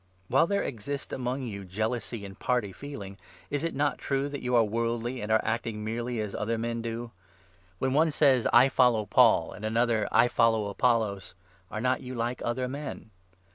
[0.29, 3.19] While there exist among you work of the jealousy and party feeling,
[3.51, 4.67] is it not true that you Apostles.
[4.69, 7.11] are Worldly, and are acting merely as other men do?
[7.77, 11.35] When one says 'I follow Paul,' and another 'I 4 follow Apollos,'
[11.69, 13.11] are not you like other men